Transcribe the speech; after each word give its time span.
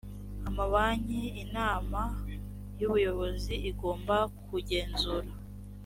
amabanki 0.47 1.21
inama 1.43 1.99
y 2.79 2.83
ubuyobozi 2.87 3.53
igomba 3.69 4.17
kugenzura 4.47 5.29